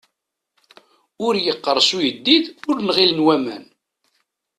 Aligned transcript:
Ur 1.25 1.33
yeqqers 1.45 1.89
uyeddid 1.97 2.45
ur 2.69 2.77
nɣilen 2.81 3.19
waman. 3.25 3.63